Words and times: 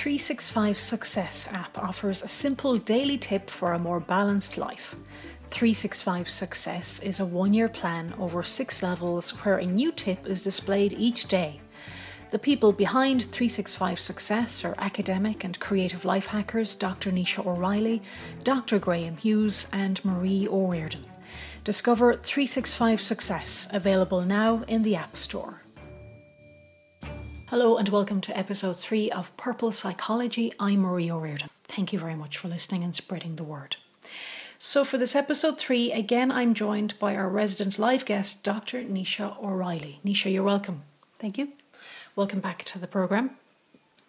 365 0.00 0.80
Success 0.80 1.46
app 1.52 1.76
offers 1.76 2.22
a 2.22 2.28
simple 2.28 2.78
daily 2.78 3.18
tip 3.18 3.50
for 3.50 3.74
a 3.74 3.78
more 3.78 4.00
balanced 4.00 4.56
life. 4.56 4.96
365 5.48 6.26
Success 6.26 7.00
is 7.00 7.20
a 7.20 7.26
one 7.26 7.52
year 7.52 7.68
plan 7.68 8.14
over 8.18 8.42
six 8.42 8.82
levels 8.82 9.32
where 9.44 9.58
a 9.58 9.66
new 9.66 9.92
tip 9.92 10.26
is 10.26 10.42
displayed 10.42 10.94
each 10.94 11.26
day. 11.26 11.60
The 12.30 12.38
people 12.38 12.72
behind 12.72 13.24
365 13.24 14.00
Success 14.00 14.64
are 14.64 14.74
academic 14.78 15.44
and 15.44 15.60
creative 15.60 16.06
life 16.06 16.28
hackers 16.28 16.74
Dr. 16.74 17.12
Naoise 17.12 17.44
O'Reilly, 17.44 18.00
Dr. 18.42 18.78
Graham 18.78 19.18
Hughes, 19.18 19.66
and 19.70 20.02
Marie 20.02 20.48
O'Riordan. 20.48 21.04
Discover 21.62 22.14
365 22.14 23.02
Success, 23.02 23.68
available 23.70 24.22
now 24.22 24.62
in 24.66 24.82
the 24.82 24.96
App 24.96 25.14
Store. 25.14 25.60
Hello, 27.50 27.76
and 27.76 27.88
welcome 27.88 28.20
to 28.20 28.38
episode 28.38 28.76
three 28.76 29.10
of 29.10 29.36
Purple 29.36 29.72
Psychology. 29.72 30.52
I'm 30.60 30.82
Marie 30.82 31.10
O'Riordan. 31.10 31.48
Thank 31.64 31.92
you 31.92 31.98
very 31.98 32.14
much 32.14 32.36
for 32.36 32.46
listening 32.46 32.84
and 32.84 32.94
spreading 32.94 33.34
the 33.34 33.42
word. 33.42 33.74
So, 34.56 34.84
for 34.84 34.98
this 34.98 35.16
episode 35.16 35.58
three, 35.58 35.90
again, 35.90 36.30
I'm 36.30 36.54
joined 36.54 36.96
by 37.00 37.16
our 37.16 37.28
resident 37.28 37.76
live 37.76 38.04
guest, 38.04 38.44
Dr. 38.44 38.84
Naoise 38.84 39.36
O'Reilly. 39.42 39.98
Naoise, 40.04 40.32
you're 40.32 40.44
welcome. 40.44 40.84
Thank 41.18 41.38
you. 41.38 41.48
Welcome 42.14 42.38
back 42.38 42.62
to 42.66 42.78
the 42.78 42.86
program. 42.86 43.30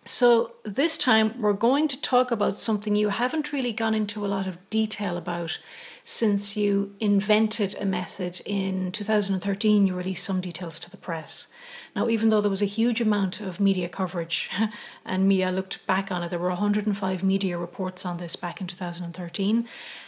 So, 0.05 0.52
this 0.62 0.96
time 0.96 1.41
we're 1.41 1.54
going 1.54 1.88
to 1.88 1.99
talk 1.99 2.30
about 2.30 2.58
something 2.58 2.96
you 2.96 3.10
haven't 3.10 3.52
really 3.52 3.73
gone 3.73 3.96
into 3.96 4.23
a 4.23 4.27
lot 4.27 4.46
of 4.46 4.70
detail 4.70 5.18
about 5.18 5.58
since 6.04 6.58
you 6.58 6.96
invented 7.00 7.76
a 7.80 7.86
method 7.86 8.41
in 8.46 8.91
2013. 8.91 9.88
You 9.88 9.96
released 9.96 10.26
some 10.26 10.41
details 10.41 10.80
to 10.80 10.91
the 10.91 10.98
press. 10.98 11.48
Now, 11.96 12.08
even 12.08 12.30
though 12.30 12.41
there 12.41 12.50
was 12.50 12.62
a 12.62 12.66
huge 12.66 13.02
amount 13.02 13.41
of 13.41 13.60
media 13.60 13.90
coverage, 13.90 14.50
and 15.05 15.27
me, 15.27 15.44
I 15.44 15.52
looked 15.52 15.86
back 15.86 16.12
on 16.12 16.24
it, 16.24 16.30
there 16.30 16.40
were 16.40 16.50
105 16.50 17.24
media 17.24 17.58
reports 17.58 18.05
on 18.05 18.18
this 18.18 18.36
back 18.36 18.62
in 18.62 18.68
2013, 18.68 19.68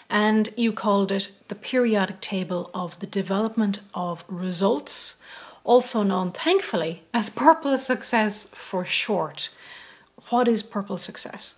and 0.09 0.49
you 0.55 0.71
called 0.71 1.11
it 1.11 1.31
the 1.49 1.55
periodic 1.55 2.21
table 2.21 2.71
of 2.73 2.99
the 2.99 3.07
development 3.07 3.79
of 3.93 4.23
results, 4.27 5.21
also 5.65 6.03
known, 6.03 6.31
thankfully, 6.31 7.03
as 7.13 7.29
Purple 7.29 7.77
Success 7.77 8.45
for 8.53 8.85
short. 8.85 9.49
What 10.29 10.47
is 10.47 10.63
Purple 10.63 10.97
Success? 10.97 11.55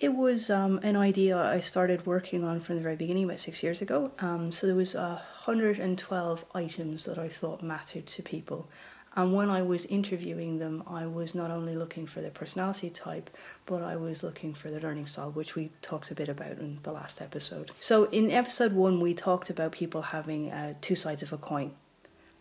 It 0.00 0.14
was 0.14 0.48
um, 0.48 0.78
an 0.84 0.96
idea 0.96 1.36
I 1.36 1.58
started 1.58 2.06
working 2.06 2.44
on 2.44 2.60
from 2.60 2.76
the 2.76 2.82
very 2.82 2.94
beginning, 2.94 3.24
about 3.24 3.40
six 3.40 3.64
years 3.64 3.82
ago. 3.82 4.12
Um, 4.20 4.52
so 4.52 4.68
there 4.68 4.76
was 4.76 4.94
uh, 4.94 5.20
112 5.44 6.44
items 6.54 7.04
that 7.04 7.18
I 7.18 7.28
thought 7.28 7.62
mattered 7.62 8.06
to 8.06 8.22
people. 8.22 8.68
And 9.16 9.34
when 9.34 9.50
I 9.50 9.62
was 9.62 9.86
interviewing 9.86 10.60
them, 10.60 10.84
I 10.86 11.06
was 11.06 11.34
not 11.34 11.50
only 11.50 11.74
looking 11.74 12.06
for 12.06 12.20
their 12.20 12.30
personality 12.30 12.90
type, 12.90 13.28
but 13.66 13.82
I 13.82 13.96
was 13.96 14.22
looking 14.22 14.54
for 14.54 14.70
their 14.70 14.78
learning 14.78 15.06
style, 15.06 15.32
which 15.32 15.56
we 15.56 15.70
talked 15.82 16.12
a 16.12 16.14
bit 16.14 16.28
about 16.28 16.58
in 16.58 16.78
the 16.84 16.92
last 16.92 17.20
episode. 17.20 17.72
So, 17.80 18.04
in 18.04 18.30
episode 18.30 18.74
one, 18.74 19.00
we 19.00 19.14
talked 19.14 19.50
about 19.50 19.72
people 19.72 20.02
having 20.02 20.52
uh, 20.52 20.74
two 20.80 20.94
sides 20.94 21.24
of 21.24 21.32
a 21.32 21.38
coin. 21.38 21.72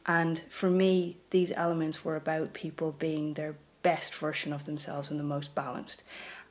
And 0.05 0.37
for 0.49 0.69
me, 0.69 1.17
these 1.31 1.51
elements 1.53 2.05
were 2.05 2.15
about 2.15 2.53
people 2.53 2.91
being 2.91 3.33
their 3.33 3.55
best 3.81 4.13
version 4.13 4.53
of 4.53 4.65
themselves 4.65 5.09
and 5.09 5.19
the 5.19 5.23
most 5.23 5.55
balanced. 5.55 6.03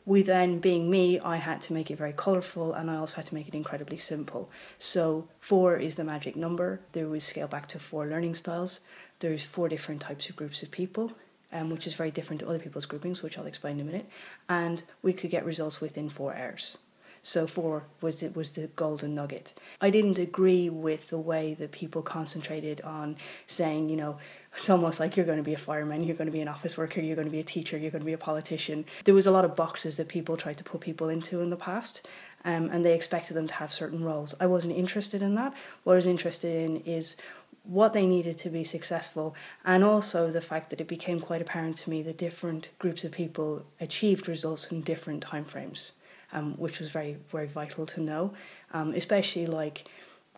With 0.06 0.26
then 0.26 0.60
being 0.60 0.88
me, 0.88 1.18
I 1.18 1.36
had 1.36 1.60
to 1.62 1.72
make 1.74 1.90
it 1.90 1.98
very 1.98 2.12
colourful 2.12 2.72
and 2.72 2.90
I 2.90 2.96
also 2.96 3.16
had 3.16 3.24
to 3.26 3.34
make 3.34 3.48
it 3.48 3.54
incredibly 3.54 3.98
simple. 3.98 4.48
So, 4.78 5.28
four 5.40 5.76
is 5.76 5.96
the 5.96 6.04
magic 6.04 6.36
number. 6.36 6.80
There 6.92 7.08
was 7.08 7.24
scale 7.24 7.48
back 7.48 7.66
to 7.70 7.80
four 7.80 8.06
learning 8.06 8.36
styles 8.36 8.80
there's 9.20 9.44
four 9.44 9.68
different 9.68 10.00
types 10.00 10.28
of 10.28 10.36
groups 10.36 10.62
of 10.62 10.70
people, 10.70 11.12
um, 11.52 11.70
which 11.70 11.86
is 11.86 11.94
very 11.94 12.10
different 12.10 12.40
to 12.40 12.48
other 12.48 12.58
people's 12.58 12.86
groupings, 12.86 13.22
which 13.22 13.38
I'll 13.38 13.46
explain 13.46 13.80
in 13.80 13.88
a 13.88 13.90
minute. 13.90 14.08
And 14.48 14.82
we 15.02 15.12
could 15.12 15.30
get 15.30 15.44
results 15.44 15.80
within 15.80 16.08
four 16.08 16.34
hours. 16.34 16.78
So 17.26 17.48
four 17.48 17.82
was 18.00 18.22
it 18.22 18.36
was 18.36 18.52
the 18.52 18.68
golden 18.68 19.16
nugget. 19.16 19.52
I 19.80 19.90
didn't 19.90 20.16
agree 20.16 20.70
with 20.70 21.08
the 21.08 21.18
way 21.18 21.54
that 21.54 21.72
people 21.72 22.00
concentrated 22.00 22.80
on 22.82 23.16
saying, 23.48 23.88
you 23.88 23.96
know, 23.96 24.18
it's 24.56 24.70
almost 24.70 25.00
like 25.00 25.16
you're 25.16 25.26
going 25.26 25.38
to 25.38 25.42
be 25.42 25.52
a 25.52 25.58
fireman, 25.58 26.04
you're 26.04 26.14
going 26.14 26.28
to 26.28 26.32
be 26.32 26.40
an 26.40 26.46
office 26.46 26.78
worker, 26.78 27.00
you're 27.00 27.16
going 27.16 27.26
to 27.26 27.32
be 27.32 27.40
a 27.40 27.44
teacher, 27.44 27.76
you're 27.76 27.90
going 27.90 28.02
to 28.02 28.06
be 28.06 28.12
a 28.12 28.18
politician. 28.18 28.84
There 29.06 29.12
was 29.12 29.26
a 29.26 29.32
lot 29.32 29.44
of 29.44 29.56
boxes 29.56 29.96
that 29.96 30.06
people 30.06 30.36
tried 30.36 30.56
to 30.58 30.62
put 30.62 30.80
people 30.80 31.08
into 31.08 31.40
in 31.40 31.50
the 31.50 31.56
past, 31.56 32.06
um, 32.44 32.70
and 32.70 32.84
they 32.84 32.94
expected 32.94 33.34
them 33.34 33.48
to 33.48 33.54
have 33.54 33.72
certain 33.72 34.04
roles. 34.04 34.36
I 34.38 34.46
wasn't 34.46 34.76
interested 34.76 35.20
in 35.20 35.34
that. 35.34 35.52
What 35.82 35.94
I 35.94 35.96
was 35.96 36.06
interested 36.06 36.54
in 36.54 36.76
is 36.82 37.16
what 37.64 37.92
they 37.92 38.06
needed 38.06 38.38
to 38.38 38.50
be 38.50 38.62
successful, 38.62 39.34
and 39.64 39.82
also 39.82 40.30
the 40.30 40.40
fact 40.40 40.70
that 40.70 40.80
it 40.80 40.86
became 40.86 41.18
quite 41.18 41.42
apparent 41.42 41.76
to 41.78 41.90
me 41.90 42.02
that 42.02 42.18
different 42.18 42.68
groups 42.78 43.02
of 43.02 43.10
people 43.10 43.66
achieved 43.80 44.28
results 44.28 44.66
in 44.66 44.82
different 44.82 45.26
timeframes, 45.26 45.90
um, 46.32 46.54
which 46.56 46.78
was 46.78 46.90
very, 46.90 47.16
very 47.30 47.46
vital 47.46 47.86
to 47.86 48.00
know, 48.00 48.32
um, 48.72 48.92
especially 48.94 49.46
like 49.46 49.88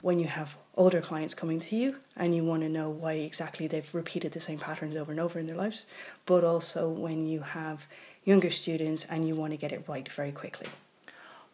when 0.00 0.18
you 0.18 0.26
have 0.26 0.56
older 0.76 1.00
clients 1.00 1.34
coming 1.34 1.58
to 1.58 1.76
you 1.76 1.96
and 2.16 2.34
you 2.34 2.44
want 2.44 2.62
to 2.62 2.68
know 2.68 2.88
why 2.88 3.14
exactly 3.14 3.66
they've 3.66 3.94
repeated 3.94 4.32
the 4.32 4.40
same 4.40 4.58
patterns 4.58 4.96
over 4.96 5.10
and 5.10 5.20
over 5.20 5.38
in 5.38 5.46
their 5.46 5.56
lives, 5.56 5.86
but 6.24 6.44
also 6.44 6.88
when 6.88 7.26
you 7.26 7.40
have 7.40 7.86
younger 8.24 8.50
students 8.50 9.04
and 9.06 9.26
you 9.26 9.34
want 9.34 9.52
to 9.52 9.56
get 9.56 9.72
it 9.72 9.84
right 9.88 10.10
very 10.12 10.32
quickly. 10.32 10.68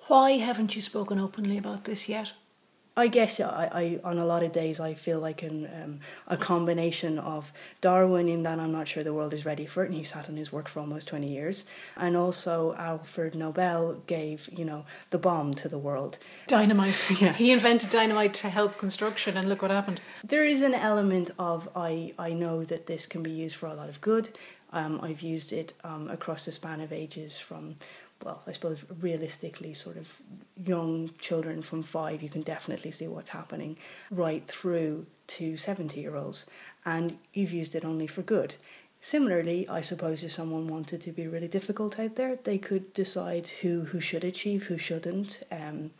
Why 0.08 0.32
haven't 0.32 0.74
you 0.74 0.82
spoken 0.82 1.18
openly 1.18 1.56
about 1.56 1.84
this 1.84 2.08
yet? 2.08 2.34
I 2.96 3.08
guess 3.08 3.40
I, 3.40 3.68
I 3.72 4.00
on 4.04 4.18
a 4.18 4.24
lot 4.24 4.42
of 4.42 4.52
days 4.52 4.78
I 4.78 4.94
feel 4.94 5.18
like 5.18 5.42
an 5.42 5.68
um, 5.82 6.00
a 6.28 6.36
combination 6.36 7.18
of 7.18 7.52
Darwin 7.80 8.28
in 8.28 8.44
that 8.44 8.60
I'm 8.60 8.70
not 8.72 8.86
sure 8.86 9.02
the 9.02 9.12
world 9.12 9.34
is 9.34 9.44
ready 9.44 9.66
for 9.66 9.82
it 9.82 9.86
and 9.86 9.96
he 9.96 10.04
sat 10.04 10.28
on 10.28 10.36
his 10.36 10.52
work 10.52 10.68
for 10.68 10.80
almost 10.80 11.08
20 11.08 11.32
years 11.32 11.64
and 11.96 12.16
also 12.16 12.74
Alfred 12.78 13.34
Nobel 13.34 14.02
gave 14.06 14.48
you 14.56 14.64
know 14.64 14.84
the 15.10 15.18
bomb 15.18 15.54
to 15.54 15.68
the 15.68 15.78
world. 15.78 16.18
Dynamite. 16.46 17.10
Yeah. 17.24 17.32
He 17.32 17.52
invented 17.52 17.90
dynamite 17.90 18.34
to 18.34 18.50
help 18.50 18.76
construction 18.76 19.36
and 19.36 19.48
look 19.48 19.62
what 19.62 19.70
happened. 19.70 20.00
There 20.24 20.44
is 20.44 20.62
an 20.62 20.74
element 20.74 21.30
of 21.38 21.68
I 21.74 22.12
I 22.18 22.32
know 22.32 22.64
that 22.64 22.86
this 22.86 23.06
can 23.06 23.22
be 23.22 23.30
used 23.30 23.56
for 23.56 23.66
a 23.66 23.74
lot 23.74 23.88
of 23.88 24.00
good. 24.00 24.30
Um, 24.74 25.00
I've 25.02 25.22
used 25.22 25.52
it 25.52 25.72
um, 25.84 26.10
across 26.10 26.46
the 26.46 26.52
span 26.52 26.80
of 26.80 26.92
ages 26.92 27.38
from 27.38 27.76
well, 28.22 28.42
I 28.46 28.52
suppose 28.52 28.84
realistically, 29.00 29.74
sort 29.74 29.96
of 29.96 30.10
young 30.56 31.10
children 31.18 31.62
from 31.62 31.82
five, 31.82 32.22
you 32.22 32.28
can 32.28 32.42
definitely 32.42 32.90
see 32.90 33.06
what's 33.06 33.30
happening 33.30 33.76
right 34.10 34.46
through 34.46 35.06
to 35.26 35.56
70 35.56 36.00
year 36.00 36.16
olds, 36.16 36.46
and 36.84 37.18
you've 37.32 37.52
used 37.52 37.74
it 37.74 37.84
only 37.84 38.06
for 38.06 38.22
good. 38.22 38.54
Similarly, 39.00 39.68
I 39.68 39.82
suppose 39.82 40.24
if 40.24 40.32
someone 40.32 40.66
wanted 40.66 41.02
to 41.02 41.12
be 41.12 41.26
really 41.26 41.48
difficult 41.48 41.98
out 41.98 42.16
there, 42.16 42.38
they 42.42 42.56
could 42.56 42.94
decide 42.94 43.48
who, 43.48 43.82
who 43.82 44.00
should 44.00 44.24
achieve, 44.24 44.64
who 44.64 44.78
shouldn't, 44.78 45.42
um, 45.52 45.90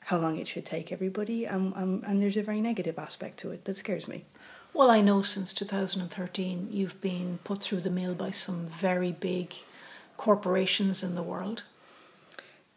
how 0.00 0.18
long 0.18 0.38
it 0.38 0.48
should 0.48 0.66
take 0.66 0.90
everybody, 0.90 1.46
um, 1.46 1.72
um, 1.76 2.02
and 2.06 2.20
there's 2.20 2.36
a 2.36 2.42
very 2.42 2.60
negative 2.60 2.98
aspect 2.98 3.38
to 3.38 3.52
it 3.52 3.64
that 3.64 3.76
scares 3.76 4.08
me. 4.08 4.24
Well, 4.72 4.90
I 4.90 5.00
know 5.00 5.22
since 5.22 5.54
2013 5.54 6.68
you've 6.72 7.00
been 7.00 7.38
put 7.44 7.60
through 7.60 7.82
the 7.82 7.90
mill 7.90 8.16
by 8.16 8.32
some 8.32 8.66
very 8.66 9.12
big 9.12 9.54
corporations 10.16 11.02
in 11.02 11.14
the 11.14 11.22
world? 11.22 11.64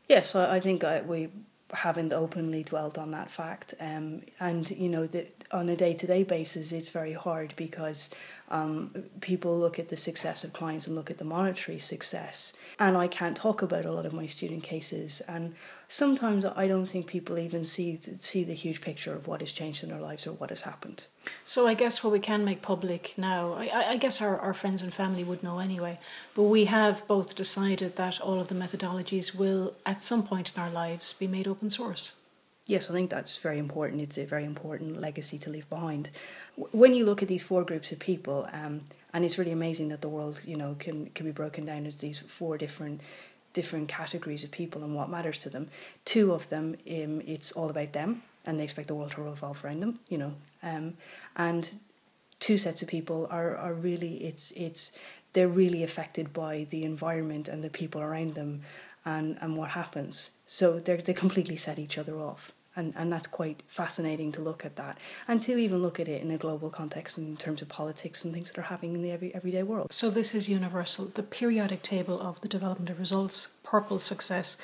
Yes, 0.07 0.35
I, 0.35 0.59
think 0.59 0.83
I, 0.83 1.01
we 1.01 1.29
haven't 1.73 2.13
openly 2.13 2.63
dwelt 2.63 2.97
on 2.97 3.11
that 3.11 3.29
fact. 3.29 3.73
Um, 3.79 4.21
and, 4.39 4.69
you 4.71 4.89
know, 4.89 5.05
the, 5.07 5.27
on 5.51 5.69
a 5.69 5.75
day 5.75 5.93
to 5.93 6.07
day 6.07 6.23
basis, 6.23 6.71
it's 6.71 6.89
very 6.89 7.13
hard 7.13 7.53
because 7.55 8.09
um, 8.49 9.03
people 9.19 9.57
look 9.59 9.77
at 9.77 9.89
the 9.89 9.97
success 9.97 10.43
of 10.43 10.53
clients 10.53 10.87
and 10.87 10.95
look 10.95 11.11
at 11.11 11.17
the 11.17 11.25
monetary 11.25 11.79
success. 11.79 12.53
And 12.79 12.95
I 12.95 13.07
can't 13.07 13.35
talk 13.35 13.61
about 13.61 13.85
a 13.85 13.91
lot 13.91 14.05
of 14.05 14.13
my 14.13 14.25
student 14.25 14.63
cases. 14.63 15.21
And 15.27 15.55
sometimes 15.89 16.45
I 16.45 16.67
don't 16.67 16.85
think 16.85 17.07
people 17.07 17.37
even 17.37 17.65
see 17.65 17.99
see 18.21 18.43
the 18.43 18.53
huge 18.53 18.79
picture 18.79 19.13
of 19.13 19.27
what 19.27 19.41
has 19.41 19.51
changed 19.51 19.83
in 19.83 19.89
their 19.89 19.99
lives 19.99 20.25
or 20.25 20.31
what 20.33 20.49
has 20.49 20.61
happened. 20.61 21.07
So 21.43 21.67
I 21.67 21.73
guess 21.73 22.03
what 22.03 22.13
we 22.13 22.19
can 22.19 22.45
make 22.45 22.61
public 22.61 23.13
now, 23.17 23.53
I, 23.53 23.91
I 23.91 23.97
guess 23.97 24.21
our, 24.21 24.39
our 24.39 24.53
friends 24.53 24.81
and 24.81 24.93
family 24.93 25.25
would 25.25 25.43
know 25.43 25.59
anyway, 25.59 25.99
but 26.33 26.43
we 26.43 26.65
have 26.65 27.05
both 27.07 27.35
decided 27.35 27.97
that 27.97 28.21
all 28.21 28.39
of 28.39 28.47
the 28.47 28.55
methodologies 28.55 29.35
will 29.35 29.75
at 29.85 30.03
some 30.03 30.23
point 30.23 30.51
in 30.55 30.61
our 30.61 30.69
lives 30.69 31.13
be 31.13 31.27
made 31.27 31.47
open 31.47 31.69
source. 31.69 32.13
Yes, 32.67 32.89
I 32.89 32.93
think 32.93 33.09
that's 33.09 33.37
very 33.37 33.59
important. 33.59 34.01
It's 34.01 34.17
a 34.17 34.25
very 34.25 34.43
important 34.43 34.99
legacy 34.99 35.39
to 35.39 35.49
leave 35.49 35.69
behind. 35.69 36.09
When 36.71 36.93
you 36.93 37.05
look 37.05 37.21
at 37.21 37.29
these 37.29 37.41
four 37.41 37.63
groups 37.63 37.93
of 37.93 37.99
people, 37.99 38.47
um, 38.51 38.81
and 39.13 39.23
it's 39.23 39.37
really 39.37 39.53
amazing 39.53 39.87
that 39.87 40.01
the 40.01 40.09
world, 40.09 40.41
you 40.45 40.57
know, 40.57 40.75
can 40.77 41.09
can 41.15 41.25
be 41.25 41.31
broken 41.31 41.65
down 41.65 41.85
as 41.85 41.95
these 41.97 42.19
four 42.19 42.57
different 42.57 42.99
different 43.53 43.87
categories 43.87 44.43
of 44.43 44.51
people 44.51 44.83
and 44.83 44.93
what 44.93 45.09
matters 45.09 45.39
to 45.39 45.49
them. 45.49 45.69
Two 46.03 46.33
of 46.33 46.49
them, 46.49 46.75
um, 46.91 47.21
it's 47.25 47.53
all 47.53 47.69
about 47.69 47.93
them, 47.93 48.21
and 48.45 48.59
they 48.59 48.65
expect 48.65 48.89
the 48.89 48.95
world 48.95 49.11
to 49.13 49.21
revolve 49.21 49.63
around 49.63 49.79
them. 49.79 49.99
You 50.09 50.17
know, 50.17 50.33
um, 50.61 50.95
and 51.37 51.71
two 52.41 52.57
sets 52.57 52.81
of 52.81 52.89
people 52.89 53.27
are 53.31 53.55
are 53.55 53.73
really 53.73 54.25
it's 54.25 54.51
it's 54.51 54.91
they're 55.31 55.47
really 55.47 55.83
affected 55.83 56.33
by 56.33 56.65
the 56.69 56.83
environment 56.83 57.47
and 57.47 57.63
the 57.63 57.69
people 57.69 58.01
around 58.01 58.35
them, 58.35 58.63
and 59.05 59.37
and 59.39 59.55
what 59.55 59.69
happens. 59.69 60.31
So 60.45 60.79
they 60.79 60.97
they 60.97 61.13
completely 61.13 61.55
set 61.55 61.79
each 61.79 61.97
other 61.97 62.17
off. 62.17 62.51
And, 62.77 62.93
and 62.95 63.11
that's 63.11 63.27
quite 63.27 63.63
fascinating 63.67 64.31
to 64.33 64.41
look 64.41 64.63
at 64.63 64.77
that 64.77 64.97
and 65.27 65.41
to 65.41 65.57
even 65.57 65.81
look 65.81 65.99
at 65.99 66.07
it 66.07 66.21
in 66.21 66.31
a 66.31 66.37
global 66.37 66.69
context 66.69 67.17
in 67.17 67.35
terms 67.35 67.61
of 67.61 67.67
politics 67.67 68.23
and 68.23 68.33
things 68.33 68.51
that 68.51 68.59
are 68.59 68.63
happening 68.63 68.93
in 68.93 69.01
the 69.01 69.11
every, 69.11 69.33
everyday 69.35 69.63
world. 69.63 69.91
So 69.91 70.09
this 70.09 70.33
is 70.33 70.47
universal. 70.47 71.05
The 71.05 71.23
periodic 71.23 71.81
table 71.81 72.21
of 72.21 72.39
the 72.41 72.47
development 72.47 72.89
of 72.89 72.99
results, 72.99 73.49
purple 73.63 73.99
success, 73.99 74.57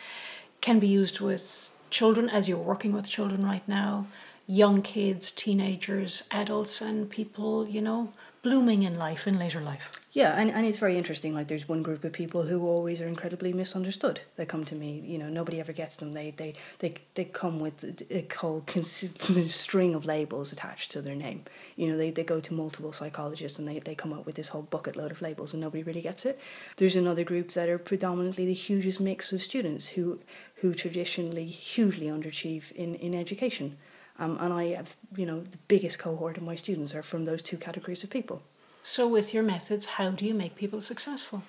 can 0.62 0.80
be 0.80 0.88
used 0.88 1.19
with 1.19 1.71
children 1.89 2.30
as 2.30 2.48
you're 2.48 2.57
working 2.57 2.94
with 2.94 3.10
children 3.10 3.45
right 3.45 3.68
now, 3.68 4.07
young 4.45 4.81
kids, 4.81 5.31
teenagers, 5.31 6.24
adults, 6.31 6.81
and 6.81 7.10
people, 7.10 7.68
you 7.68 7.81
know, 7.81 8.13
blooming 8.44 8.83
in 8.83 8.98
life 8.98 9.27
in 9.27 9.39
later 9.39 9.60
life. 9.60 9.92
Yeah, 10.13 10.39
and, 10.39 10.51
and 10.51 10.63
it's 10.63 10.77
very 10.77 10.95
interesting. 10.95 11.33
Like, 11.33 11.48
there's 11.48 11.68
one 11.68 11.81
group 11.81 12.04
of 12.04 12.13
people 12.13 12.44
who 12.44 12.68
always 12.68 13.01
are 13.01 13.07
incredibly 13.07 13.51
misunderstood. 13.51 14.21
They 14.36 14.45
come 14.45 14.63
to 14.65 14.75
me, 14.75 15.01
you 15.04 15.18
know, 15.18 15.27
nobody 15.27 15.60
ever 15.60 15.74
gets 15.74 15.95
them. 15.98 16.13
They 16.13 16.30
they 16.38 16.54
they, 16.77 16.94
they 17.15 17.25
come 17.25 17.60
with 17.60 18.04
a 18.12 18.27
whole 18.38 18.62
consistent 18.68 19.50
string 19.50 19.95
of 19.95 20.06
labels 20.06 20.54
attached 20.54 20.92
to 20.92 21.01
their 21.01 21.15
name. 21.15 21.42
You 21.75 21.88
know, 21.88 21.98
they, 21.98 22.12
they 22.12 22.24
go 22.24 22.39
to 22.39 22.54
multiple 22.54 22.94
psychologists 22.94 23.57
and 23.57 23.68
they, 23.68 23.80
they 23.80 23.95
come 23.95 24.13
up 24.13 24.27
with 24.27 24.36
this 24.36 24.50
whole 24.50 24.62
bucket 24.62 24.95
load 24.95 25.10
of 25.10 25.24
labels 25.24 25.51
and 25.54 25.62
nobody 25.62 25.81
really 25.81 26.01
gets 26.01 26.27
it. 26.27 26.39
There's 26.77 26.95
another 26.95 27.24
group 27.24 27.50
that 27.54 27.68
are 27.68 27.80
predominantly 27.80 28.45
the 28.45 28.54
hugest 28.54 29.00
mix 29.00 29.33
of 29.33 29.42
students 29.42 29.88
who 29.89 30.19
who 30.57 30.75
traditionally 30.75 31.48
hugely 31.48 32.06
underachieve 32.06 32.71
in, 32.74 32.94
in 32.95 33.15
education. 33.15 33.77
Um, 34.19 34.38
and 34.39 34.54
I 34.54 34.65
have, 34.75 34.95
you 35.18 35.25
know, 35.25 35.39
the 35.42 35.57
biggest 35.68 35.98
cohort 35.98 36.38
of 36.38 36.44
my 36.44 36.54
students 36.56 36.94
are 36.94 37.01
from 37.01 37.25
those 37.25 37.42
two 37.42 37.57
categories 37.57 38.04
of 38.04 38.12
people. 38.12 38.44
So, 38.85 39.07
with 39.07 39.33
your 39.33 39.44
methods, 39.44 39.85
how 39.85 40.09
do 40.09 40.25
you 40.25 40.33
make 40.33 40.57
people 40.57 40.81
successful? 40.81 41.44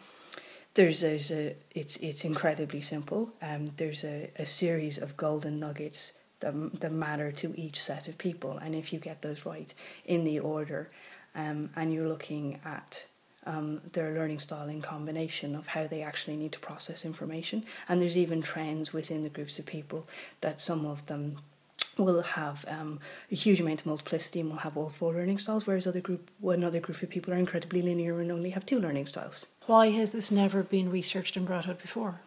There's, 0.75 1.01
there's 1.01 1.33
a, 1.33 1.57
it's, 1.75 1.97
it's 1.97 2.25
incredibly 2.25 2.81
simple. 2.81 3.33
Um, 3.43 3.73
there's 3.77 4.05
a, 4.05 4.31
a 4.39 4.47
series 4.47 4.99
of 4.99 5.17
golden 5.17 5.59
nuggets 5.59 6.13
that, 6.39 6.81
that 6.81 6.93
matter 6.93 7.33
to 7.33 7.53
each 7.61 7.83
set 7.83 8.07
of 8.07 8.19
people. 8.19 8.59
And 8.59 8.73
if 8.73 8.93
you 8.93 9.01
get 9.01 9.23
those 9.23 9.45
right 9.45 9.75
in 10.05 10.23
the 10.23 10.39
order, 10.39 10.91
um, 11.35 11.71
and 11.75 11.93
you're 11.93 12.07
looking 12.07 12.61
at 12.65 13.05
um, 13.47 13.81
their 13.93 14.15
learning 14.15 14.39
style 14.39 14.69
in 14.69 14.81
combination 14.81 15.57
of 15.57 15.67
how 15.67 15.89
they 15.89 16.03
actually 16.03 16.37
need 16.37 16.53
to 16.53 16.61
process 16.61 17.05
information. 17.05 17.65
And 17.89 18.01
there's 18.01 18.17
even 18.17 18.43
trends 18.43 18.93
within 18.93 19.25
the 19.25 19.29
groups 19.29 19.59
of 19.59 19.67
people 19.67 20.07
that 20.41 20.61
some 20.61 20.87
of 20.87 21.05
them 21.07 21.39
will 21.99 22.23
have 22.23 22.65
um, 22.69 23.01
a 23.31 23.35
huge 23.35 23.61
amount 23.61 23.81
of 23.81 23.87
multiplicity 23.87 24.41
and 24.41 24.51
will 24.51 24.59
have 24.59 24.77
all 24.77 24.89
four 24.89 25.13
learning 25.13 25.39
styles, 25.39 25.67
whereas 25.67 25.87
other 25.87 26.01
group 26.01 26.31
another 26.43 26.81
group 26.81 27.03
of 27.03 27.11
people 27.11 27.33
are 27.33 27.39
incredibly 27.39 27.83
linear 27.83 28.21
and 28.21 28.31
only 28.31 28.51
have 28.51 28.67
two 28.67 28.81
learning 28.81 29.07
styles. 29.07 29.47
Why 29.67 29.91
has 29.91 30.13
this 30.13 30.31
never 30.31 30.63
been 30.63 30.91
researched 30.91 31.37
and 31.37 31.47
brought 31.47 31.69
out 31.69 31.81
before? 31.81 32.21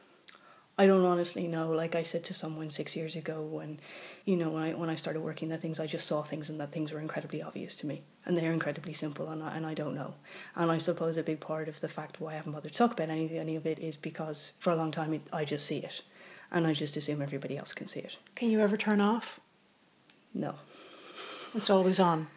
I 0.79 0.85
don't 0.85 1.05
honestly 1.05 1.47
know. 1.47 1.71
Like 1.71 1.95
I 1.95 2.03
said 2.03 2.23
to 2.25 2.35
someone 2.35 2.69
six 2.69 2.95
years 2.95 3.15
ago, 3.15 3.41
when 3.41 3.79
you 4.25 4.35
know 4.35 4.51
when 4.51 4.61
I 4.61 4.73
when 4.75 4.91
I 4.91 4.95
started 4.95 5.21
working 5.21 5.49
the 5.49 5.57
things, 5.57 5.79
I 5.79 5.87
just 5.87 6.05
saw 6.05 6.21
things 6.21 6.51
and 6.51 6.59
that 6.59 6.71
things 6.71 6.91
were 6.91 6.99
incredibly 6.99 7.41
obvious 7.41 7.75
to 7.77 7.87
me, 7.87 8.03
and 8.25 8.37
they're 8.37 8.53
incredibly 8.53 8.93
simple, 8.93 9.27
and 9.29 9.41
I, 9.41 9.57
and 9.57 9.65
I 9.65 9.73
don't 9.73 9.95
know. 9.95 10.13
And 10.55 10.69
I 10.71 10.77
suppose 10.77 11.17
a 11.17 11.23
big 11.23 11.39
part 11.39 11.67
of 11.67 11.81
the 11.81 11.89
fact 11.89 12.21
why 12.21 12.33
I 12.33 12.35
haven't 12.35 12.51
bothered 12.51 12.71
to 12.71 12.77
talk 12.77 12.91
about 12.91 13.09
any 13.09 13.39
any 13.39 13.55
of 13.55 13.65
it 13.65 13.79
is 13.79 13.95
because 13.95 14.51
for 14.59 14.71
a 14.71 14.75
long 14.75 14.91
time 14.91 15.15
it, 15.15 15.21
I 15.33 15.45
just 15.45 15.65
see 15.65 15.79
it, 15.79 16.03
and 16.51 16.67
I 16.67 16.73
just 16.73 16.95
assume 16.95 17.23
everybody 17.23 17.57
else 17.57 17.73
can 17.73 17.87
see 17.87 18.01
it. 18.01 18.17
Can 18.35 18.51
you 18.51 18.59
ever 18.59 18.77
turn 18.77 19.01
off? 19.01 19.39
No. 20.33 20.55
It's 21.53 21.69
always 21.69 21.99
on. 21.99 22.27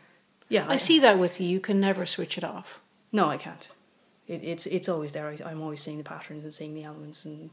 Yeah, 0.48 0.66
I, 0.66 0.74
I 0.74 0.76
see 0.76 0.98
that 1.00 1.18
with 1.18 1.40
you. 1.40 1.48
You 1.48 1.60
can 1.60 1.80
never 1.80 2.06
switch 2.06 2.38
it 2.38 2.44
off. 2.44 2.80
No, 3.12 3.28
I 3.28 3.36
can't. 3.36 3.68
It, 4.26 4.42
it's 4.44 4.66
it's 4.66 4.88
always 4.88 5.12
there. 5.12 5.28
I, 5.28 5.38
I'm 5.48 5.62
always 5.62 5.82
seeing 5.82 5.98
the 5.98 6.04
patterns 6.04 6.44
and 6.44 6.54
seeing 6.54 6.74
the 6.74 6.84
elements 6.84 7.24
and 7.24 7.50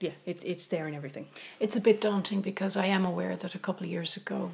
yeah, 0.00 0.12
it, 0.24 0.44
it's 0.44 0.66
there 0.68 0.86
and 0.86 0.94
everything. 0.94 1.26
It's 1.58 1.76
a 1.76 1.80
bit 1.80 2.00
daunting 2.00 2.40
because 2.40 2.76
I 2.76 2.86
am 2.86 3.04
aware 3.04 3.36
that 3.36 3.54
a 3.54 3.58
couple 3.58 3.84
of 3.84 3.90
years 3.90 4.16
ago 4.16 4.52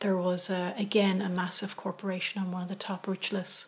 there 0.00 0.16
was 0.16 0.50
a, 0.50 0.74
again 0.76 1.22
a 1.22 1.28
massive 1.28 1.76
corporation 1.76 2.42
on 2.42 2.52
one 2.52 2.62
of 2.62 2.68
the 2.68 2.74
top 2.74 3.08
rich 3.08 3.32
lists 3.32 3.66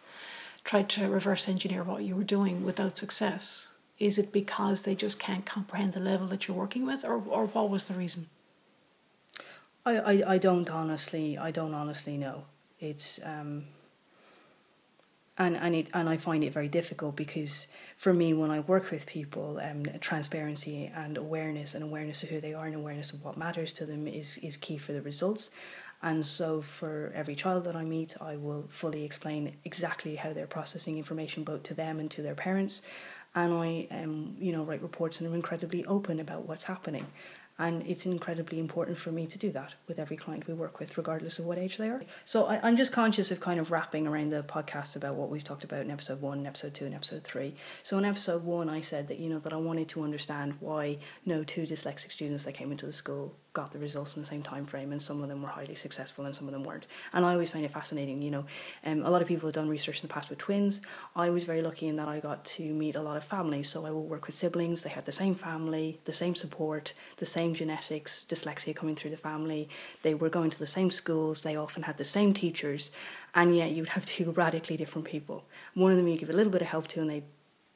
tried 0.64 0.88
to 0.91 1.08
reverse 1.08 1.49
engineer 1.49 1.85
what 1.85 2.03
you 2.03 2.17
were 2.17 2.25
doing 2.25 2.64
without 2.64 2.97
success. 2.97 3.69
Is 3.99 4.19
it 4.19 4.32
because 4.32 4.82
they 4.82 4.94
just 4.94 5.19
can't 5.19 5.47
comprehend 5.47 5.93
the 5.93 6.00
level 6.00 6.26
that 6.26 6.47
you're 6.47 6.56
working 6.56 6.85
with, 6.85 7.05
or, 7.05 7.23
or 7.29 7.47
what 7.47 7.70
was 7.70 7.85
the 7.85 7.94
reason? 7.94 8.26
I, 9.87 9.99
I, 9.99 10.33
I 10.35 10.38
don't 10.38 10.69
honestly 10.69 11.38
I 11.38 11.50
don't 11.53 11.73
honestly 11.73 12.19
know. 12.19 12.44
It's 12.81 13.21
um, 13.25 13.65
and 15.38 15.56
and 15.56 15.75
it 15.75 15.88
and 15.94 16.09
I 16.09 16.17
find 16.17 16.43
it 16.43 16.53
very 16.53 16.69
difficult 16.69 17.15
because 17.15 17.69
for 17.97 18.12
me 18.12 18.35
when 18.35 18.50
I 18.50 18.61
work 18.61 18.91
with 18.91 19.06
people 19.06 19.61
um, 19.62 19.85
transparency 20.00 20.91
and 20.94 21.17
awareness 21.17 21.75
and 21.75 21.85
awareness 21.85 22.23
of 22.25 22.31
who 22.31 22.41
they 22.41 22.53
are 22.53 22.67
and 22.67 22.75
awareness 22.75 23.12
of 23.12 23.25
what 23.25 23.37
matters 23.37 23.73
to 23.75 23.87
them 23.87 24.09
is 24.09 24.38
is 24.38 24.56
key 24.56 24.77
for 24.77 24.93
the 24.93 25.03
results. 25.03 25.50
And 26.03 26.27
so 26.27 26.61
for 26.61 27.11
every 27.15 27.35
child 27.35 27.65
that 27.65 27.77
I 27.77 27.85
meet 27.85 28.17
I 28.21 28.37
will 28.37 28.67
fully 28.69 29.05
explain 29.05 29.55
exactly 29.65 30.17
how 30.17 30.32
they're 30.32 30.47
processing 30.49 30.99
information 30.99 31.44
both 31.44 31.62
to 31.65 31.75
them 31.75 32.00
and 32.00 32.11
to 32.11 32.23
their 32.23 32.35
parents. 32.35 32.82
And 33.37 33.55
I 33.55 33.87
um, 33.93 34.37
you 34.41 34.50
know 34.50 34.65
write 34.65 34.82
reports 34.82 35.21
and 35.21 35.29
I'm 35.29 35.35
incredibly 35.35 35.85
open 35.85 36.19
about 36.19 36.49
what's 36.49 36.65
happening 36.65 37.06
and 37.58 37.87
it's 37.87 38.05
incredibly 38.05 38.58
important 38.58 38.99
for 38.99 39.11
me 39.11 39.26
to 39.26 39.38
do 39.38 39.50
that 39.53 39.75
with 39.88 39.99
every 39.99 40.17
client 40.17 40.47
we 40.47 40.55
work 40.55 40.79
with, 40.79 40.97
regardless 40.99 41.38
of 41.38 41.47
what 41.47 41.58
age 41.58 41.79
they 41.79 41.88
are. 41.88 42.03
So 42.25 42.44
I, 42.44 42.61
I'm 42.62 42.76
just 42.76 42.93
conscious 42.93 43.31
of 43.31 43.41
kind 43.41 43.58
of 43.58 43.70
wrapping 43.70 44.06
around 44.06 44.31
the 44.31 44.43
podcast 44.43 44.97
about 44.97 45.14
what 45.14 45.31
we've 45.31 45.44
talked 45.44 45.64
about 45.64 45.81
in 45.81 45.91
episode 45.91 46.20
one, 46.20 46.47
episode 46.47 46.75
two, 46.75 46.85
and 46.85 46.94
episode 46.94 47.25
three. 47.25 47.55
So 47.82 47.97
in 47.99 48.05
episode 48.05 48.44
one, 48.44 48.69
I 48.69 48.81
said 48.81 49.08
that, 49.08 49.19
you 49.19 49.29
know, 49.29 49.38
that 49.38 49.53
I 49.53 49.56
wanted 49.56 49.88
to 49.91 50.03
understand 50.03 50.55
why 50.61 50.99
no 51.25 51.44
two 51.44 51.62
dyslexic 51.62 52.12
students 52.12 52.44
that 52.44 52.53
came 52.53 52.70
into 52.73 52.87
the 52.87 52.93
school 52.93 53.35
got 53.56 53.73
the 53.73 53.79
results 53.79 54.17
in 54.17 54.23
the 54.23 54.29
same 54.29 54.43
time 54.43 54.67
frame 54.67 54.93
and 54.93 55.03
some 55.03 55.23
of 55.23 55.29
them 55.31 55.41
were 55.43 55.49
highly 55.49 55.75
successful 55.75 56.26
and 56.26 56.37
some 56.37 56.47
of 56.47 56.53
them 56.53 56.62
weren't. 56.62 56.87
And 57.14 57.25
i 57.25 57.32
always 57.32 57.50
find 57.50 57.64
it 57.64 57.70
fascinating 57.70 58.20
you 58.20 58.31
know 58.31 58.44
um, 58.85 59.03
a 59.03 59.11
lot 59.11 59.23
of 59.23 59.29
people 59.29 59.47
have 59.49 59.55
done 59.55 59.69
research 59.69 59.99
in 60.03 60.06
the 60.06 60.14
past 60.14 60.29
with 60.31 60.38
twins. 60.38 60.81
I 61.25 61.31
was 61.31 61.44
very 61.44 61.62
lucky 61.62 61.87
in 61.88 61.97
that 61.97 62.08
i 62.08 62.20
got 62.20 62.44
to 62.56 62.64
meet 62.82 62.97
a 62.97 63.03
lot 63.08 63.17
of 63.17 63.25
families 63.25 63.69
so 63.70 63.87
i 63.87 63.91
will 63.91 64.08
work 64.14 64.26
with 64.26 64.35
siblings. 64.35 64.82
They 64.82 64.91
had 64.99 65.06
the 65.06 65.19
same 65.23 65.35
family 65.35 65.99
the 66.05 66.12
same 66.12 66.35
support 66.35 66.93
the 67.17 67.26
same 67.26 67.55
genetics 67.55 68.25
dyslexia 68.29 68.75
coming 68.75 68.94
through 68.94 69.11
the 69.11 69.17
family. 69.17 69.69
They 70.03 70.14
were 70.14 70.29
going 70.29 70.50
to 70.50 70.58
the 70.58 70.67
same 70.67 70.91
schools. 70.91 71.43
They 71.43 71.56
often 71.56 71.85
had 71.85 71.97
the 71.97 72.05
same 72.05 72.35
teachers. 72.35 72.91
And 73.35 73.56
yet 73.56 73.73
you'd 73.73 73.91
have 73.91 74.06
two 74.14 74.31
radically 74.32 74.76
different 74.76 75.06
people. 75.06 75.44
One 75.75 75.91
of 75.93 75.97
them 75.97 76.08
you 76.08 76.17
give 76.17 76.31
a 76.31 76.35
little 76.35 76.53
bit 76.53 76.62
of 76.62 76.69
help 76.69 76.88
to 76.88 77.00
and 77.00 77.11
they 77.11 77.23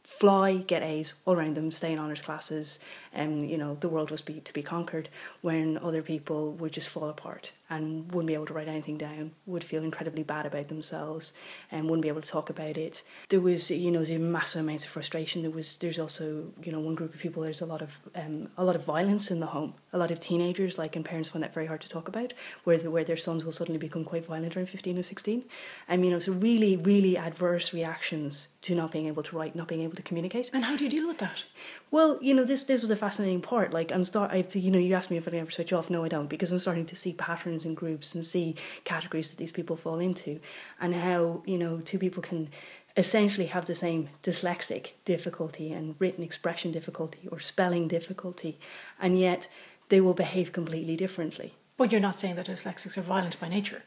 fly, 0.02 0.56
get 0.56 0.82
A's 0.82 1.14
all 1.24 1.34
around 1.34 1.54
them, 1.54 1.70
stay 1.70 1.92
in 1.92 1.98
honours 1.98 2.20
classes, 2.20 2.80
and 3.12 3.48
you 3.50 3.58
know 3.58 3.76
the 3.80 3.88
world 3.88 4.10
was 4.10 4.22
be, 4.22 4.34
to 4.40 4.52
be 4.52 4.62
conquered. 4.62 5.08
When 5.40 5.78
other 5.78 6.02
people 6.02 6.52
would 6.52 6.72
just 6.72 6.88
fall 6.88 7.08
apart 7.08 7.52
and 7.68 8.12
wouldn't 8.12 8.26
be 8.26 8.34
able 8.34 8.46
to 8.46 8.52
write 8.54 8.68
anything 8.68 8.96
down, 8.96 9.32
would 9.46 9.62
feel 9.62 9.82
incredibly 9.82 10.22
bad 10.22 10.46
about 10.46 10.68
themselves, 10.68 11.32
and 11.70 11.84
wouldn't 11.84 12.02
be 12.02 12.08
able 12.08 12.20
to 12.20 12.28
talk 12.28 12.50
about 12.50 12.76
it. 12.76 13.02
There 13.28 13.40
was 13.40 13.70
you 13.70 13.90
know 13.90 14.04
there 14.04 14.18
massive 14.18 14.60
amounts 14.60 14.84
of 14.84 14.90
frustration. 14.90 15.42
There 15.42 15.50
was 15.50 15.76
there's 15.78 15.98
also 15.98 16.52
you 16.62 16.72
know 16.72 16.80
one 16.80 16.94
group 16.94 17.14
of 17.14 17.20
people. 17.20 17.42
There's 17.42 17.60
a 17.60 17.66
lot 17.66 17.82
of 17.82 17.98
um, 18.14 18.48
a 18.56 18.64
lot 18.64 18.76
of 18.76 18.84
violence 18.84 19.30
in 19.30 19.40
the 19.40 19.46
home. 19.46 19.74
A 19.92 19.98
lot 19.98 20.10
of 20.10 20.20
teenagers 20.20 20.78
like 20.78 20.94
and 20.96 21.04
parents 21.04 21.28
find 21.28 21.42
that 21.42 21.54
very 21.54 21.66
hard 21.66 21.80
to 21.80 21.88
talk 21.88 22.08
about, 22.08 22.32
where 22.64 22.78
the, 22.78 22.90
where 22.90 23.04
their 23.04 23.16
sons 23.16 23.44
will 23.44 23.52
suddenly 23.52 23.78
become 23.78 24.04
quite 24.04 24.24
violent 24.24 24.56
around 24.56 24.68
fifteen 24.68 24.98
or 24.98 25.02
sixteen, 25.02 25.44
and 25.88 26.04
you 26.04 26.10
know 26.10 26.18
so 26.18 26.32
really 26.32 26.76
really 26.76 27.16
adverse 27.16 27.74
reactions 27.74 28.48
to 28.62 28.74
not 28.74 28.92
being 28.92 29.06
able 29.06 29.22
to 29.22 29.36
write, 29.36 29.56
not 29.56 29.68
being 29.68 29.82
able 29.82 29.96
to 29.96 30.02
communicate. 30.02 30.50
And 30.52 30.64
how 30.64 30.76
do 30.76 30.84
you 30.84 30.90
deal 30.90 31.06
with 31.06 31.18
that? 31.18 31.44
Well, 31.90 32.18
you 32.20 32.34
know, 32.34 32.44
this 32.44 32.62
this 32.62 32.80
was 32.80 32.90
a 32.90 32.96
fascinating 33.00 33.40
part. 33.40 33.72
Like 33.72 33.90
I'm 33.92 34.04
start, 34.04 34.30
I 34.30 34.44
you 34.52 34.70
know, 34.70 34.78
you 34.78 34.94
asked 34.94 35.10
me 35.10 35.16
if 35.16 35.26
I 35.26 35.36
ever 35.36 35.50
switch 35.50 35.72
off. 35.72 35.90
No, 35.90 36.04
I 36.04 36.08
don't, 36.08 36.28
because 36.28 36.52
I'm 36.52 36.58
starting 36.58 36.86
to 36.86 36.96
see 36.96 37.12
patterns 37.12 37.64
and 37.64 37.76
groups 37.76 38.14
and 38.14 38.24
see 38.24 38.56
categories 38.84 39.30
that 39.30 39.38
these 39.38 39.52
people 39.52 39.76
fall 39.76 39.98
into, 39.98 40.40
and 40.80 40.94
how 40.94 41.42
you 41.46 41.58
know 41.58 41.80
two 41.80 41.98
people 41.98 42.22
can 42.22 42.48
essentially 42.96 43.46
have 43.46 43.66
the 43.66 43.74
same 43.74 44.08
dyslexic 44.22 44.92
difficulty 45.04 45.72
and 45.72 45.94
written 45.98 46.24
expression 46.24 46.72
difficulty 46.72 47.28
or 47.30 47.40
spelling 47.40 47.88
difficulty, 47.88 48.58
and 49.00 49.18
yet 49.18 49.48
they 49.88 50.00
will 50.00 50.14
behave 50.14 50.52
completely 50.52 50.96
differently. 50.96 51.54
But 51.76 51.92
you're 51.92 52.00
not 52.00 52.18
saying 52.20 52.36
that 52.36 52.46
dyslexics 52.46 52.98
are 52.98 53.02
violent 53.02 53.40
by 53.40 53.48
nature. 53.48 53.82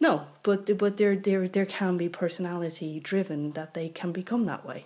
No, 0.00 0.26
but 0.42 0.76
but 0.78 0.96
there 0.96 1.16
there 1.16 1.48
there 1.48 1.66
can 1.66 1.96
be 1.96 2.08
personality 2.08 3.00
driven 3.00 3.52
that 3.52 3.74
they 3.74 3.88
can 3.88 4.12
become 4.12 4.44
that 4.46 4.66
way, 4.66 4.84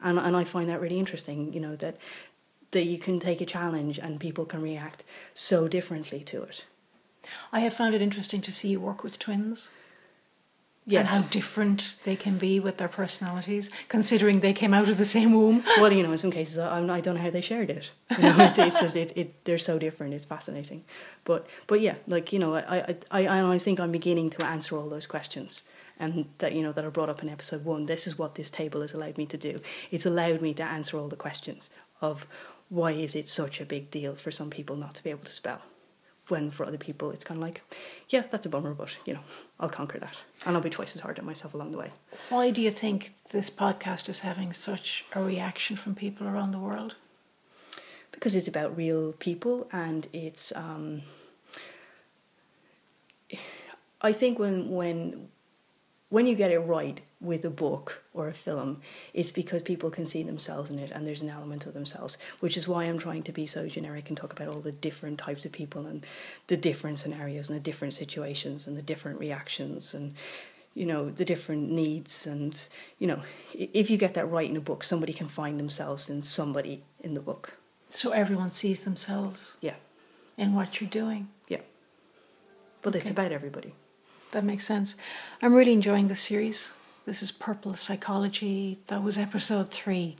and 0.00 0.18
and 0.18 0.36
I 0.36 0.44
find 0.44 0.68
that 0.70 0.80
really 0.80 0.98
interesting. 0.98 1.52
You 1.52 1.60
know 1.60 1.76
that 1.76 1.96
that 2.72 2.84
you 2.84 2.98
can 2.98 3.18
take 3.18 3.40
a 3.40 3.46
challenge 3.46 3.98
and 3.98 4.20
people 4.20 4.44
can 4.44 4.62
react 4.62 5.04
so 5.34 5.68
differently 5.68 6.20
to 6.20 6.42
it. 6.42 6.64
I 7.52 7.60
have 7.60 7.74
found 7.74 7.94
it 7.94 8.02
interesting 8.02 8.40
to 8.42 8.52
see 8.52 8.68
you 8.68 8.80
work 8.80 9.02
with 9.02 9.18
twins. 9.18 9.70
Yes. 10.86 11.00
And 11.00 11.08
how 11.08 11.28
different 11.28 11.96
they 12.04 12.16
can 12.16 12.38
be 12.38 12.58
with 12.58 12.78
their 12.78 12.88
personalities, 12.88 13.70
considering 13.90 14.40
they 14.40 14.54
came 14.54 14.72
out 14.72 14.88
of 14.88 14.96
the 14.96 15.04
same 15.04 15.34
womb. 15.34 15.62
Well, 15.78 15.92
you 15.92 16.02
know, 16.02 16.12
in 16.12 16.16
some 16.16 16.30
cases, 16.30 16.56
I, 16.56 16.78
I 16.78 17.00
don't 17.00 17.16
know 17.16 17.20
how 17.20 17.28
they 17.28 17.42
shared 17.42 17.68
it. 17.68 17.90
You 18.16 18.22
know, 18.22 18.36
it's, 18.38 18.56
it's 18.56 18.80
just 18.80 18.96
it, 18.96 19.12
it 19.14 19.44
they're 19.44 19.58
so 19.58 19.78
different. 19.78 20.14
It's 20.14 20.24
fascinating, 20.24 20.84
but 21.24 21.46
but 21.66 21.82
yeah, 21.82 21.96
like 22.06 22.32
you 22.32 22.38
know, 22.38 22.54
I 22.54 22.96
I 23.10 23.26
I, 23.28 23.52
I 23.52 23.58
think 23.58 23.80
I'm 23.80 23.92
beginning 23.92 24.30
to 24.30 24.46
answer 24.46 24.78
all 24.78 24.88
those 24.88 25.06
questions 25.06 25.64
and 25.98 26.26
that 26.38 26.54
you 26.54 26.62
know 26.62 26.72
that 26.72 26.86
are 26.86 26.90
brought 26.90 27.10
up 27.10 27.22
in 27.22 27.28
episode 27.28 27.66
one. 27.66 27.84
This 27.84 28.06
is 28.06 28.18
what 28.18 28.36
this 28.36 28.48
table 28.48 28.80
has 28.80 28.94
allowed 28.94 29.18
me 29.18 29.26
to 29.26 29.36
do. 29.36 29.60
It's 29.90 30.06
allowed 30.06 30.40
me 30.40 30.54
to 30.54 30.62
answer 30.62 30.98
all 30.98 31.08
the 31.08 31.16
questions 31.16 31.68
of 32.00 32.26
why 32.68 32.92
is 32.92 33.14
it 33.14 33.28
such 33.28 33.60
a 33.60 33.64
big 33.64 33.90
deal 33.90 34.14
for 34.14 34.30
some 34.30 34.50
people 34.50 34.76
not 34.76 34.94
to 34.94 35.02
be 35.02 35.10
able 35.10 35.24
to 35.24 35.32
spell 35.32 35.62
when 36.28 36.50
for 36.50 36.66
other 36.66 36.78
people 36.78 37.10
it's 37.10 37.24
kind 37.24 37.38
of 37.38 37.42
like, 37.42 37.62
yeah, 38.10 38.24
that's 38.30 38.46
a 38.46 38.48
bummer, 38.48 38.74
but 38.74 38.96
you 39.06 39.14
know, 39.14 39.20
I'll 39.58 39.68
conquer 39.68 39.98
that, 39.98 40.22
and 40.44 40.54
I'll 40.54 40.62
be 40.62 40.70
twice 40.70 40.94
as 40.94 41.02
hard 41.02 41.18
on 41.18 41.26
myself 41.26 41.54
along 41.54 41.72
the 41.72 41.78
way. 41.78 41.92
Why 42.28 42.50
do 42.50 42.62
you 42.62 42.70
think 42.70 43.14
this 43.30 43.50
podcast 43.50 44.08
is 44.08 44.20
having 44.20 44.52
such 44.52 45.04
a 45.14 45.22
reaction 45.22 45.76
from 45.76 45.94
people 45.94 46.28
around 46.28 46.52
the 46.52 46.58
world? 46.58 46.96
Because 48.12 48.34
it's 48.34 48.48
about 48.48 48.76
real 48.76 49.12
people, 49.12 49.68
and 49.72 50.06
it's. 50.12 50.52
Um, 50.54 51.02
I 54.00 54.12
think 54.12 54.38
when 54.38 54.70
when 54.70 55.28
when 56.10 56.26
you 56.26 56.34
get 56.34 56.50
it 56.50 56.58
right 56.60 57.00
with 57.20 57.44
a 57.44 57.50
book 57.50 58.02
or 58.14 58.28
a 58.28 58.34
film, 58.34 58.80
it's 59.12 59.32
because 59.32 59.62
people 59.62 59.90
can 59.90 60.06
see 60.06 60.22
themselves 60.22 60.70
in 60.70 60.78
it 60.78 60.90
and 60.90 61.06
there's 61.06 61.20
an 61.20 61.28
element 61.28 61.66
of 61.66 61.74
themselves, 61.74 62.16
which 62.40 62.56
is 62.56 62.66
why 62.66 62.84
I'm 62.84 62.98
trying 62.98 63.22
to 63.24 63.32
be 63.32 63.46
so 63.46 63.66
generic 63.66 64.08
and 64.08 64.16
talk 64.16 64.32
about 64.32 64.48
all 64.48 64.60
the 64.60 64.72
different 64.72 65.18
types 65.18 65.44
of 65.44 65.52
people 65.52 65.86
and 65.86 66.06
the 66.46 66.56
different 66.56 66.98
scenarios 66.98 67.48
and 67.48 67.56
the 67.56 67.62
different 67.62 67.94
situations 67.94 68.66
and 68.66 68.76
the 68.76 68.82
different 68.82 69.20
reactions 69.20 69.92
and 69.92 70.14
you 70.74 70.86
know 70.86 71.10
the 71.10 71.24
different 71.24 71.70
needs 71.70 72.26
and 72.26 72.68
you 72.98 73.06
know 73.06 73.20
if 73.52 73.90
you 73.90 73.96
get 73.96 74.14
that 74.14 74.30
right 74.30 74.48
in 74.48 74.56
a 74.56 74.60
book 74.60 74.84
somebody 74.84 75.12
can 75.12 75.26
find 75.26 75.58
themselves 75.58 76.08
in 76.08 76.22
somebody 76.22 76.84
in 77.00 77.14
the 77.14 77.20
book. 77.20 77.54
So 77.90 78.12
everyone 78.12 78.50
sees 78.50 78.80
themselves? 78.80 79.56
Yeah. 79.60 79.74
In 80.36 80.54
what 80.54 80.80
you're 80.80 80.90
doing? 80.90 81.28
Yeah. 81.48 81.62
But 82.82 82.90
okay. 82.90 83.00
it's 83.00 83.10
about 83.10 83.32
everybody 83.32 83.74
that 84.32 84.44
makes 84.44 84.64
sense. 84.64 84.96
I'm 85.42 85.54
really 85.54 85.72
enjoying 85.72 86.08
this 86.08 86.20
series. 86.20 86.72
This 87.06 87.22
is 87.22 87.32
Purple 87.32 87.74
Psychology. 87.74 88.78
That 88.88 89.02
was 89.02 89.16
episode 89.16 89.70
three. 89.70 90.16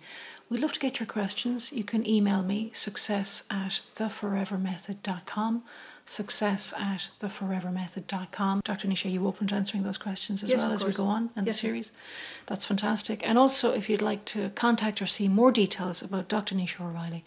We'd 0.49 0.61
love 0.61 0.73
to 0.73 0.81
get 0.81 0.99
your 0.99 1.07
questions. 1.07 1.73
You 1.73 1.85
can 1.85 2.09
email 2.09 2.43
me 2.43 2.71
success 2.73 3.45
at 3.51 3.83
theforevermethod.com. 3.97 5.63
Success 6.07 6.73
at 6.73 7.11
theforevermethod.com. 7.21 8.63
Dr. 8.65 8.89
Naoise, 8.89 9.13
you 9.13 9.27
open 9.27 9.47
to 9.49 9.55
answering 9.55 9.83
those 9.83 9.99
questions 9.99 10.43
as 10.43 10.49
yes, 10.49 10.61
well 10.61 10.73
as 10.73 10.83
we 10.83 10.93
go 10.93 11.05
on 11.05 11.29
in 11.37 11.45
yes, 11.45 11.57
the 11.57 11.61
series? 11.61 11.93
That's 12.47 12.65
fantastic. 12.65 13.29
And 13.29 13.37
also, 13.37 13.73
if 13.73 13.91
you'd 13.91 14.01
like 14.01 14.25
to 14.27 14.49
contact 14.55 15.03
or 15.03 15.07
see 15.07 15.29
more 15.29 15.53
details 15.53 16.01
about 16.01 16.29
Dr. 16.29 16.55
Naoise 16.55 16.81
O'Reilly, 16.81 17.25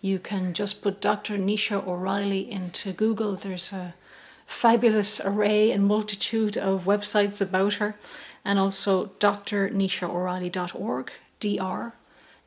you 0.00 0.18
can 0.18 0.52
just 0.52 0.82
put 0.82 1.00
Dr. 1.00 1.38
Naoise 1.38 1.86
O'Reilly 1.86 2.50
into 2.50 2.92
Google. 2.92 3.36
There's 3.36 3.72
a 3.72 3.94
fabulous 4.46 5.20
array 5.20 5.70
and 5.70 5.86
multitude 5.86 6.56
of 6.56 6.84
websites 6.84 7.40
about 7.40 7.74
her, 7.74 7.96
and 8.44 8.58
also 8.58 9.06
drnaoiseoreilly.org, 9.20 11.12
dr, 11.40 11.92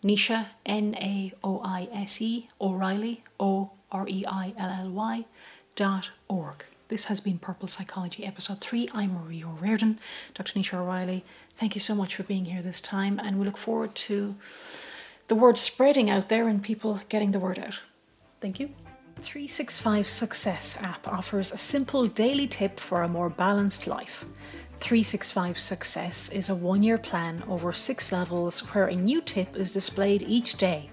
Naoise, 0.03 0.45
N 0.65 0.95
A 0.95 1.33
O 1.43 1.61
I 1.63 1.87
S 1.91 2.21
E, 2.21 2.49
O'Reilly, 2.61 3.23
O 3.39 3.71
R 3.91 4.05
E 4.07 4.25
I 4.27 4.53
L 4.57 4.69
L 4.69 4.89
Y, 4.89 5.25
dot 5.75 6.11
org. 6.27 6.65
This 6.89 7.05
has 7.05 7.19
been 7.19 7.37
Purple 7.37 7.67
Psychology 7.67 8.25
Episode 8.25 8.61
3. 8.61 8.89
I'm 8.93 9.13
Marie 9.13 9.43
O'Riordan, 9.43 9.99
Dr. 10.33 10.53
Naoise 10.59 10.73
O'Reilly. 10.73 11.25
Thank 11.55 11.75
you 11.75 11.81
so 11.81 11.95
much 11.95 12.15
for 12.15 12.23
being 12.23 12.45
here 12.45 12.61
this 12.61 12.79
time, 12.79 13.19
and 13.19 13.37
we 13.39 13.45
look 13.45 13.57
forward 13.57 13.95
to 13.95 14.35
the 15.27 15.35
word 15.35 15.57
spreading 15.57 16.09
out 16.09 16.29
there 16.29 16.47
and 16.47 16.63
people 16.63 17.01
getting 17.09 17.31
the 17.31 17.39
word 17.39 17.59
out. 17.59 17.81
Thank 18.39 18.59
you. 18.59 18.69
365 19.21 20.07
Success 20.07 20.77
app 20.81 21.07
offers 21.07 21.51
a 21.51 21.57
simple 21.57 22.07
daily 22.07 22.47
tip 22.47 22.79
for 22.79 23.01
a 23.01 23.09
more 23.09 23.29
balanced 23.29 23.87
life. 23.87 24.25
365 24.77 25.57
Success 25.57 26.29
is 26.29 26.49
a 26.49 26.55
one 26.55 26.83
year 26.83 26.99
plan 26.99 27.43
over 27.47 27.73
six 27.73 28.11
levels 28.11 28.59
where 28.73 28.85
a 28.85 28.95
new 28.95 29.21
tip 29.21 29.55
is 29.55 29.73
displayed 29.73 30.21
each 30.21 30.55
day. 30.55 30.91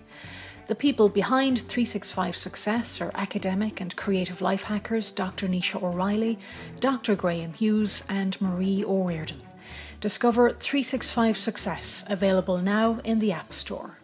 The 0.69 0.75
people 0.75 1.11
behind 1.11 1.59
365 1.59 2.37
Success 2.37 3.01
are 3.03 3.11
academic 3.15 3.83
and 3.83 3.95
creative 3.95 4.41
life 4.41 4.63
hackers 4.65 5.13
Dr. 5.13 5.47
Naoise 5.47 5.83
O'Reilly, 5.83 6.39
Dr. 6.81 7.15
Graham 7.15 7.53
Hughes, 7.53 8.05
and 8.09 8.41
Marie 8.41 8.83
O'Riordan. 8.83 9.43
Discover 10.01 10.53
365 10.53 11.37
Success, 11.37 12.05
available 12.09 12.59
now 12.59 13.01
in 13.05 13.19
the 13.19 13.33
App 13.33 13.53
Store. 13.53 13.99